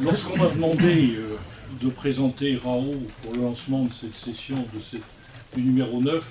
Lorsqu'on 0.00 0.36
m'a 0.36 0.48
demandé 0.48 1.14
euh, 1.16 1.36
de 1.80 1.88
présenter 1.88 2.56
Rao 2.56 2.94
pour 3.22 3.32
le 3.32 3.40
lancement 3.40 3.84
de 3.84 3.92
cette 3.92 4.16
session, 4.16 4.56
de 4.56 4.98
du 5.56 5.62
numéro 5.62 6.02
9, 6.02 6.22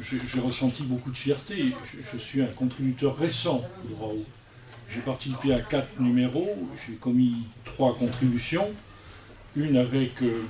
j'ai 0.00 0.40
ressenti 0.40 0.82
beaucoup 0.82 1.10
de 1.10 1.16
fierté. 1.16 1.74
Je, 2.12 2.18
suis 2.18 2.42
un 2.42 2.46
contributeur 2.46 3.16
récent 3.16 3.62
de 3.88 3.94
Rao. 3.94 4.24
J'ai 4.90 5.00
participé 5.00 5.54
à 5.54 5.60
quatre 5.60 6.00
numéros, 6.00 6.68
j'ai 6.86 6.94
commis 6.94 7.44
trois 7.64 7.94
contributions. 7.94 8.68
Une 9.56 9.76
avec 9.78 10.22
euh, 10.22 10.42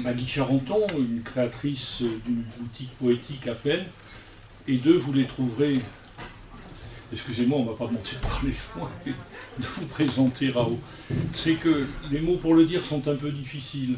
Maggie 0.00 0.26
Charenton, 0.26 0.84
une 0.98 1.22
créatrice 1.22 2.02
d'une 2.24 2.42
boutique 2.58 2.90
poétique 2.98 3.46
à 3.46 3.54
peine, 3.54 3.84
et 4.66 4.76
deux, 4.76 4.96
vous 4.96 5.12
les 5.12 5.26
trouverez 5.26 5.78
excusez-moi, 7.12 7.58
on 7.58 7.64
ne 7.64 7.68
va 7.70 7.74
pas 7.74 7.86
demander 7.86 8.10
de 8.10 8.48
de 8.48 8.54
moi, 8.76 8.90
mais 9.04 9.12
de 9.12 9.64
vous 9.64 9.86
présenter 9.86 10.50
Rao, 10.50 10.78
c'est 11.32 11.54
que 11.54 11.86
les 12.10 12.20
mots 12.20 12.36
pour 12.36 12.54
le 12.54 12.64
dire 12.64 12.84
sont 12.84 13.06
un 13.08 13.16
peu 13.16 13.30
difficiles. 13.30 13.96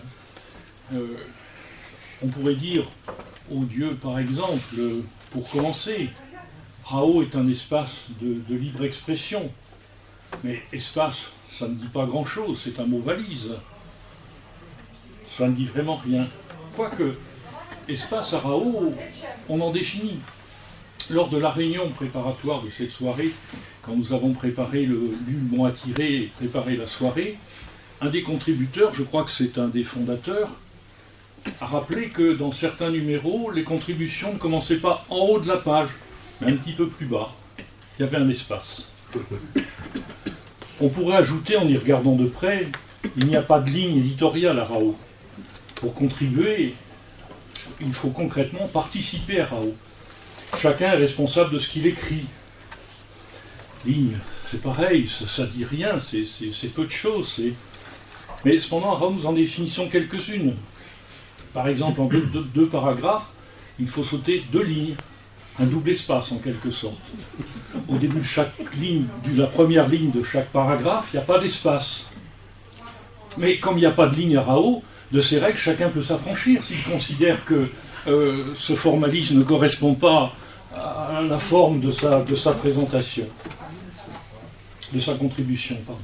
Euh, 0.92 1.16
on 2.23 2.28
pourrait 2.28 2.54
dire, 2.54 2.84
oh 3.51 3.65
Dieu, 3.65 3.96
par 4.01 4.18
exemple, 4.18 4.77
pour 5.30 5.48
commencer, 5.51 6.10
Rao 6.84 7.23
est 7.23 7.37
un 7.37 7.48
espace 7.48 8.06
de, 8.20 8.54
libre 8.54 8.84
expression. 8.84 9.51
Mais 10.45 10.62
espace, 10.73 11.30
ça 11.48 11.66
ne 11.66 11.74
dit 11.74 11.88
pas 11.88 12.06
grand-chose, 12.06 12.60
c'est 12.62 12.80
un 12.80 12.87
mot 12.87 13.01
valise. 13.01 13.52
Ça 15.27 15.48
ne 15.48 15.54
dit 15.54 15.66
vraiment 15.66 15.96
rien. 15.96 16.27
Quoique, 16.74 17.15
espace 17.88 18.32
à 18.34 18.40
Rao, 18.40 18.95
on 19.48 19.60
en 19.60 19.70
définit 19.70 20.18
lors 21.10 21.28
de 21.28 21.38
la 21.38 21.50
réunion 21.50 21.88
préparatoire 21.91 22.62
de 22.62 22.70
cette 22.70 22.91
soirée, 22.91 23.30
quand 23.82 23.95
nous 23.95 24.12
avons 24.12 24.32
préparé 24.32 24.87
le 24.87 25.01
m'ont 25.51 25.64
attiré 25.64 26.14
et 26.14 26.30
préparé 26.37 26.77
la 26.77 26.87
soirée, 26.87 27.37
un 28.01 28.09
des 28.09 28.23
contributeurs, 28.23 28.95
je 28.95 29.02
crois 29.02 29.24
que 29.24 29.30
c'est 29.30 29.59
un 29.59 29.68
des 29.68 29.84
fondateurs, 29.84 30.51
a 31.60 31.66
rappelé 31.66 32.09
que 32.09 32.32
dans 32.32 32.52
certains 32.52 32.90
numéros, 32.90 33.51
les 33.51 33.65
contributions 33.65 34.32
ne 34.34 34.38
commençaient 34.38 34.76
pas 34.76 35.04
en 35.09 35.18
haut 35.18 35.40
de 35.40 35.49
la 35.49 35.57
page, 35.57 35.88
mais 36.40 36.52
un 36.52 36.57
petit 36.57 36.73
peu 36.73 36.87
plus 36.87 37.07
bas. 37.07 37.32
Il 37.99 38.02
y 38.02 38.04
avait 38.04 38.18
un 38.18 38.29
espace. 38.29 38.87
On 40.80 40.88
pourrait 40.88 41.16
ajouter, 41.16 41.56
en 41.56 41.66
y 41.66 41.77
regardant 41.77 42.15
de 42.15 42.27
près, 42.27 42.68
il 43.16 43.27
n'y 43.27 43.37
a 43.37 43.43
pas 43.43 43.60
de 43.60 43.71
ligne 43.71 43.99
éditoriale 43.99 44.59
à 44.59 44.65
RAO. 44.65 44.96
Pour 45.77 45.95
contribuer, 45.95 46.74
il 47.80 47.93
faut 47.93 48.10
concrètement 48.10 48.68
participer 48.68 49.40
à 49.40 49.46
RAO. 49.46 49.74
Chacun 50.59 50.93
est 50.93 50.96
responsable 50.96 51.54
de 51.54 51.59
ce 51.59 51.68
qu'il 51.68 51.87
écrit. 51.87 52.24
Ligne, 53.87 54.16
c'est 54.51 54.60
pareil, 54.60 55.06
ça, 55.06 55.43
ne 55.43 55.46
dit 55.46 55.65
rien, 55.65 55.98
c'est 55.98 56.74
peu 56.74 56.84
de 56.84 56.90
choses. 56.90 57.40
Mais 58.45 58.59
cependant, 58.59 59.10
nous 59.10 59.26
en 59.26 59.32
définissons 59.32 59.88
quelques-unes. 59.88 60.54
Par 61.54 61.68
exemple, 61.68 62.01
en 62.01 62.06
deux, 62.06 62.66
paragraphes, 62.66 63.28
il 63.78 63.88
faut 63.88 64.03
sauter 64.03 64.44
deux 64.53 64.62
lignes, 64.62 64.94
un 65.59 65.66
double 65.66 65.91
espace 65.91 66.32
en 66.32 66.38
quelque 66.38 66.71
sorte. 66.71 67.00
Au 67.88 67.97
début 67.97 68.19
de 68.19 68.25
chaque 68.25 68.53
ligne, 68.75 69.06
de 69.26 69.41
la 69.41 69.47
première 69.47 69.88
ligne 69.88 70.10
de 70.10 70.22
chaque 70.22 70.50
paragraphe, 70.50 71.09
il 71.12 71.16
n'y 71.16 71.22
a 71.22 71.26
pas 71.26 71.38
d'espace. 71.38 72.06
Mais 73.37 73.59
comme 73.59 73.78
il 73.78 73.81
n'y 73.81 73.87
a 73.87 73.93
pas 73.93 74.09
de 74.09 74.16
ligne 74.16 74.37
à 74.37 74.43
Rao, 74.43 74.82
de 75.12 75.21
ces 75.21 75.38
règles, 75.38 75.59
chacun 75.59 75.88
peut 75.88 76.03
s'affranchir 76.03 76.62
s'il 76.62 76.82
considère 76.82 77.44
que 77.44 77.69
euh, 78.06 78.54
ce 78.54 78.75
formalisme 78.75 79.38
ne 79.38 79.44
correspond 79.44 79.94
pas 79.94 80.32
à 80.75 81.20
la 81.28 81.38
forme 81.38 81.81
de 81.81 81.91
sa, 81.91 82.53
présentation, 82.53 83.26
de 84.93 85.00
sa 85.00 85.15
contribution, 85.15 85.76
pardon. 85.87 86.03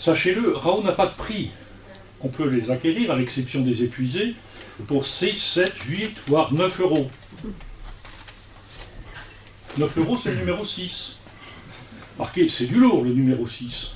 Sachez-le, 0.00 0.56
Rao 0.56 0.82
n'a 0.82 0.92
pas 0.92 1.06
de 1.06 1.14
prix. 1.14 1.50
On 2.20 2.28
peut 2.28 2.48
les 2.48 2.70
acquérir, 2.70 3.10
à 3.10 3.16
l'exception 3.16 3.60
des 3.60 3.82
épuisés, 3.82 4.34
pour 4.86 5.06
6, 5.06 5.36
7, 5.36 5.72
8, 5.88 6.16
voire 6.28 6.52
9 6.52 6.80
euros. 6.80 7.10
9 9.78 9.98
euros, 9.98 10.16
c'est 10.16 10.30
le 10.30 10.38
numéro 10.38 10.64
6. 10.64 11.16
Marquez, 12.18 12.48
c'est 12.48 12.66
du 12.66 12.76
lourd, 12.76 13.04
le 13.04 13.12
numéro 13.12 13.46
6. 13.46 13.92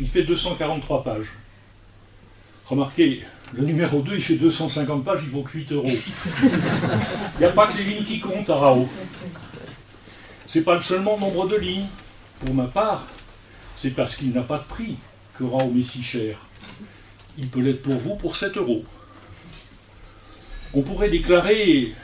Il 0.00 0.08
fait 0.08 0.22
243 0.22 1.02
pages. 1.02 1.32
Remarquez, 2.66 3.22
le 3.54 3.64
numéro 3.64 4.00
2, 4.02 4.16
il 4.16 4.22
fait 4.22 4.36
250 4.36 5.04
pages, 5.04 5.20
il 5.22 5.30
vaut 5.30 5.42
que 5.42 5.58
8 5.58 5.72
euros. 5.72 5.88
Il 5.88 7.38
n'y 7.40 7.44
a 7.44 7.50
pas 7.50 7.66
que 7.66 7.78
les 7.78 7.84
lignes 7.84 8.04
qui 8.04 8.20
comptent 8.20 8.50
à 8.50 8.56
Rao. 8.56 8.88
C'est 10.46 10.62
pas 10.62 10.80
seulement 10.80 11.14
le 11.14 11.20
nombre 11.20 11.48
de 11.48 11.56
lignes. 11.56 11.86
Pour 12.40 12.54
ma 12.54 12.66
part, 12.66 13.06
c'est 13.76 13.90
parce 13.90 14.14
qu'il 14.14 14.32
n'a 14.32 14.42
pas 14.42 14.58
de 14.58 14.64
prix 14.64 14.96
que 15.38 15.44
Rao 15.44 15.70
met 15.70 15.82
si 15.82 16.02
cher. 16.02 16.38
Il 17.36 17.48
peut 17.48 17.60
l'être 17.60 17.82
pour 17.82 17.94
vous 17.94 18.16
pour 18.16 18.36
7 18.36 18.56
euros. 18.56 18.82
On 20.74 20.82
pourrait 20.82 21.08
déclarer, 21.08 21.94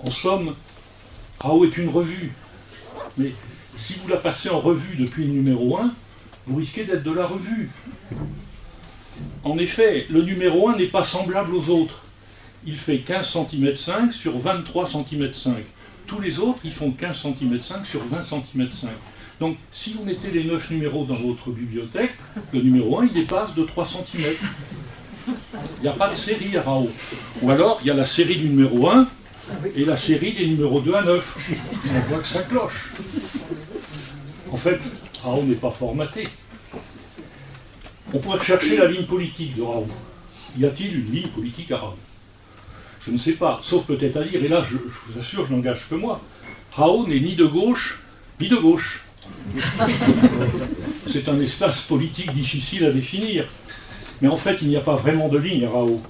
en 0.00 0.10
somme, 0.10 0.54
Rao 1.38 1.64
est 1.64 1.76
une 1.76 1.88
revue. 1.88 2.32
Mais 3.16 3.32
si 3.76 3.94
vous 3.94 4.08
la 4.08 4.16
passez 4.16 4.48
en 4.48 4.60
revue 4.60 4.96
depuis 4.96 5.24
le 5.24 5.32
numéro 5.32 5.78
1, 5.78 5.94
vous 6.46 6.56
risquez 6.56 6.84
d'être 6.84 7.04
de 7.04 7.12
la 7.12 7.26
revue. 7.26 7.70
En 9.44 9.58
effet, 9.58 10.06
le 10.10 10.22
numéro 10.22 10.68
1 10.68 10.76
n'est 10.76 10.86
pas 10.86 11.02
semblable 11.02 11.54
aux 11.54 11.70
autres. 11.70 12.02
Il 12.64 12.76
fait 12.76 12.98
15 12.98 13.28
cm 13.28 13.76
5 13.76 14.12
sur 14.12 14.38
23 14.38 14.86
cm 14.86 15.32
5. 15.32 15.54
Tous 16.06 16.20
les 16.20 16.38
autres, 16.38 16.60
ils 16.64 16.72
font 16.72 16.90
15 16.90 17.22
cm 17.22 17.62
5 17.62 17.86
sur 17.86 18.04
20 18.04 18.22
cm 18.22 18.70
5. 18.70 18.90
Donc, 19.40 19.56
si 19.72 19.94
vous 19.94 20.04
mettez 20.04 20.30
les 20.30 20.44
9 20.44 20.70
numéros 20.70 21.04
dans 21.04 21.14
votre 21.14 21.50
bibliothèque, 21.50 22.12
le 22.52 22.60
numéro 22.60 23.00
1, 23.00 23.06
il 23.06 23.12
dépasse 23.12 23.54
de 23.54 23.64
3 23.64 23.84
cm. 23.84 24.34
Il 25.26 25.82
n'y 25.82 25.88
a 25.88 25.92
pas 25.92 26.08
de 26.08 26.14
série 26.14 26.56
à 26.56 26.62
Rao. 26.62 26.88
Ou 27.42 27.50
alors, 27.50 27.80
il 27.82 27.88
y 27.88 27.90
a 27.90 27.94
la 27.94 28.06
série 28.06 28.36
du 28.36 28.48
numéro 28.48 28.88
1 28.88 29.08
et 29.76 29.84
la 29.84 29.96
série 29.96 30.32
des 30.32 30.46
numéros 30.46 30.80
2 30.80 30.94
à 30.94 31.02
9. 31.02 31.38
On 31.88 32.00
voit 32.08 32.18
que 32.18 32.26
ça 32.26 32.42
cloche. 32.42 32.92
En 34.50 34.56
fait, 34.56 34.78
Rao 35.24 35.42
n'est 35.42 35.54
pas 35.54 35.70
formaté. 35.70 36.24
On 38.14 38.18
pourrait 38.18 38.38
rechercher 38.38 38.76
la 38.76 38.86
ligne 38.86 39.06
politique 39.06 39.56
de 39.56 39.62
Raoult. 39.62 39.88
Y 40.58 40.66
a-t-il 40.66 40.98
une 40.98 41.10
ligne 41.10 41.28
politique 41.28 41.70
à 41.72 41.78
Raoult? 41.78 41.96
Je 43.00 43.10
ne 43.10 43.16
sais 43.16 43.32
pas, 43.32 43.58
sauf 43.62 43.84
peut-être 43.84 44.16
à 44.16 44.24
dire, 44.24 44.44
et 44.44 44.48
là 44.48 44.64
je, 44.68 44.76
vous 44.76 45.18
assure, 45.18 45.46
je 45.46 45.52
n'engage 45.52 45.88
que 45.88 45.94
moi, 45.94 46.20
Raoult 46.72 47.06
n'est 47.08 47.20
ni 47.20 47.34
de 47.34 47.46
gauche, 47.46 48.00
ni 48.40 48.48
de 48.48 48.56
gauche. 48.56 49.04
C'est 51.06 51.28
un 51.28 51.40
espace 51.40 51.80
politique 51.80 52.32
difficile 52.32 52.84
à 52.84 52.90
définir. 52.90 53.46
Mais 54.20 54.28
en 54.28 54.36
fait, 54.36 54.58
il 54.62 54.68
n'y 54.68 54.76
a 54.76 54.80
pas 54.80 54.94
vraiment 54.94 55.28
de 55.28 55.38
ligne 55.38 55.64
à 55.64 55.70
Raoult. 55.70 56.02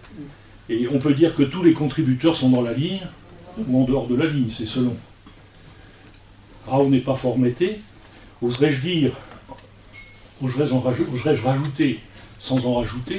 Et 0.69 0.86
on 0.92 0.98
peut 0.98 1.14
dire 1.14 1.34
que 1.34 1.42
tous 1.42 1.62
les 1.62 1.72
contributeurs 1.72 2.36
sont 2.36 2.50
dans 2.50 2.62
la 2.62 2.72
ligne, 2.72 3.00
ou 3.58 3.82
en 3.82 3.84
dehors 3.84 4.06
de 4.06 4.16
la 4.16 4.26
ligne, 4.26 4.50
c'est 4.50 4.66
selon. 4.66 4.96
Raoult 6.66 6.90
n'est 6.90 6.98
pas 6.98 7.16
formaté. 7.16 7.80
Oserais-je 8.42 8.80
dire, 8.80 9.12
oserais-je 10.42 11.42
rajouter, 11.42 12.00
sans 12.38 12.66
en 12.66 12.75
rajouter, 12.75 13.19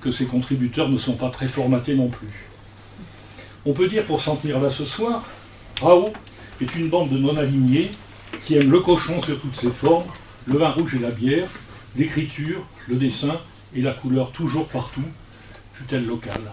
que 0.00 0.10
ces 0.10 0.26
contributeurs 0.26 0.88
ne 0.88 0.98
sont 0.98 1.14
pas 1.14 1.30
très 1.30 1.46
formatés 1.46 1.94
non 1.94 2.08
plus. 2.08 2.46
On 3.64 3.72
peut 3.72 3.88
dire, 3.88 4.04
pour 4.04 4.20
s'en 4.20 4.36
tenir 4.36 4.60
là 4.60 4.70
ce 4.70 4.84
soir, 4.84 5.24
Rao 5.80 6.12
est 6.60 6.74
une 6.76 6.88
bande 6.88 7.10
de 7.10 7.18
non-alignés 7.18 7.90
qui 8.44 8.54
aiment 8.54 8.70
le 8.70 8.80
cochon 8.80 9.20
sur 9.20 9.40
toutes 9.40 9.56
ses 9.56 9.70
formes, 9.70 10.06
le 10.46 10.58
vin 10.58 10.70
rouge 10.70 10.94
et 10.94 10.98
la 10.98 11.10
bière, 11.10 11.48
l'écriture, 11.96 12.64
le 12.88 12.96
dessin 12.96 13.40
et 13.74 13.82
la 13.82 13.92
couleur 13.92 14.30
toujours 14.30 14.68
partout, 14.68 15.04
fut-elle 15.72 16.06
locale. 16.06 16.52